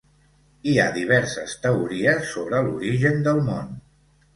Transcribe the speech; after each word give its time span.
Hi 0.71 0.73
ha 0.83 0.87
diverses 0.95 1.55
teories 1.67 2.27
sobre 2.33 2.67
l'origen 2.71 3.25
del 3.33 3.49
món. 3.53 3.75